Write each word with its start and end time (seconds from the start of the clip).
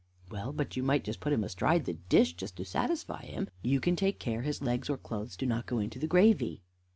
"Well, 0.31 0.51
but 0.51 0.75
you 0.75 0.81
might 0.81 1.03
just 1.03 1.19
put 1.19 1.31
him 1.31 1.43
astride 1.43 1.85
the 1.85 1.93
dish, 1.93 2.33
just 2.33 2.55
to 2.57 2.65
satisfy 2.65 3.23
him. 3.23 3.49
You 3.61 3.79
can 3.79 3.95
take 3.95 4.19
care 4.19 4.41
his 4.41 4.59
legs 4.63 4.89
or 4.89 4.97
clothes 4.97 5.37
do 5.37 5.45
not 5.45 5.67
go 5.67 5.77
into 5.77 5.99
the 5.99 6.07
gravy." 6.07 6.63